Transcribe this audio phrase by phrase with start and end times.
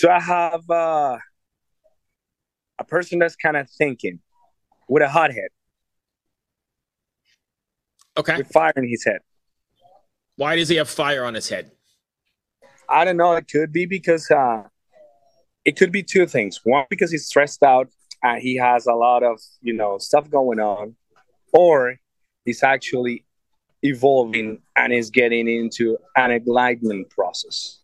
[0.00, 1.18] So I have uh,
[2.78, 4.20] a person that's kind of thinking
[4.88, 5.50] with a hot head.
[8.16, 8.38] Okay.
[8.38, 9.18] With fire in his head.
[10.36, 11.72] Why does he have fire on his head?
[12.88, 13.34] I don't know.
[13.34, 14.62] It could be because uh,
[15.66, 16.60] it could be two things.
[16.64, 17.90] One, because he's stressed out
[18.22, 20.96] and he has a lot of you know stuff going on,
[21.52, 21.96] or
[22.46, 23.26] he's actually
[23.82, 27.79] evolving and is getting into an enlightenment process.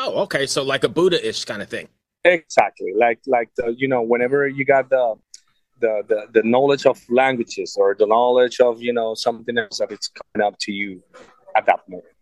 [0.00, 0.46] Oh, okay.
[0.46, 1.88] So like a Buddha-ish kind of thing.
[2.24, 2.92] Exactly.
[2.96, 5.14] Like like the you know whenever you got the
[5.80, 9.90] the, the the knowledge of languages or the knowledge of you know something else that
[9.90, 11.02] it's coming up to you
[11.56, 12.12] at that moment.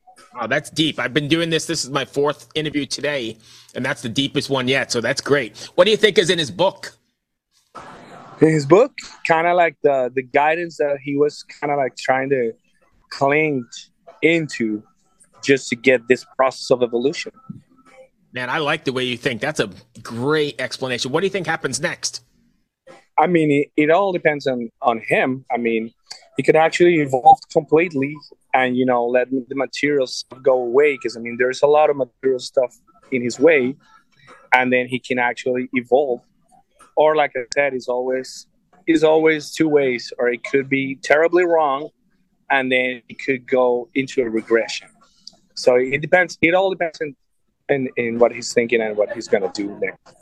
[0.40, 0.98] Oh, that's deep.
[0.98, 1.66] I've been doing this.
[1.66, 3.36] This is my fourth interview today,
[3.74, 4.90] and that's the deepest one yet.
[4.90, 5.58] So that's great.
[5.74, 6.92] What do you think is in his book?
[8.40, 8.92] In his book,
[9.26, 12.52] kind of like the the guidance that he was kind of like trying to
[13.10, 13.66] cling
[14.22, 14.82] into
[15.42, 17.32] just to get this process of evolution.
[18.36, 19.40] Man, I like the way you think.
[19.40, 19.70] That's a
[20.02, 21.10] great explanation.
[21.10, 22.22] What do you think happens next?
[23.18, 25.46] I mean, it, it all depends on on him.
[25.50, 25.90] I mean,
[26.36, 28.14] he could actually evolve completely
[28.52, 31.96] and you know let the materials go away because I mean, there's a lot of
[31.96, 32.76] material stuff
[33.10, 33.74] in his way,
[34.52, 36.20] and then he can actually evolve.
[36.94, 38.46] Or like I said, is always
[38.86, 41.88] is always two ways, or it could be terribly wrong,
[42.50, 44.88] and then it could go into a regression.
[45.54, 46.36] So it depends.
[46.42, 47.16] It all depends on
[47.68, 50.16] in, in what he's thinking and what he's going to do next.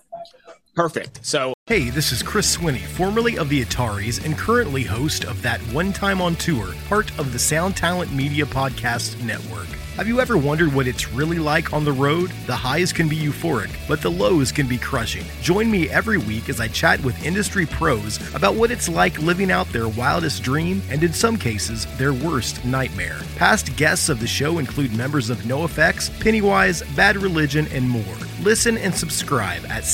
[0.75, 1.25] Perfect.
[1.25, 5.61] So, hey, this is Chris Swinney, formerly of the Ataris and currently host of That
[5.73, 9.69] One Time on Tour, part of the Sound Talent Media Podcast Network.
[9.97, 12.33] Have you ever wondered what it's really like on the road?
[12.47, 15.25] The highs can be euphoric, but the lows can be crushing.
[15.41, 19.53] Join me every week as I chat with industry pros about what it's like living
[19.53, 23.21] out their wildest dream and, in some cases, their worst nightmare.
[23.37, 28.17] Past guests of the show include members of NoFX, Pennywise, Bad Religion, and more.
[28.43, 29.85] Listen and subscribe at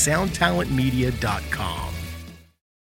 [0.71, 2.00] soundtalentmedia.com.